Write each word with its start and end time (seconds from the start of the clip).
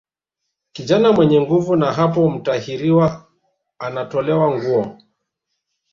Kijana 0.71 1.11
mwenye 1.11 1.41
nguvu 1.41 1.75
na 1.75 1.93
hapo 1.93 2.29
mtahiriwa 2.29 3.27
anatolewa 3.79 4.57
nguo 4.57 4.97